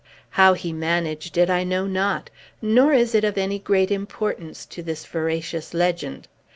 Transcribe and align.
How 0.31 0.55
he 0.55 0.73
managed 0.73 1.37
it 1.37 1.47
I 1.47 1.63
know 1.63 1.85
not, 1.85 2.31
nor 2.59 2.91
is 2.91 3.13
it 3.13 3.23
of 3.23 3.37
any 3.37 3.59
great 3.59 3.91
importance 3.91 4.65
to 4.65 4.81
this 4.81 5.05
veracious 5.05 5.75
legend. 5.75 6.27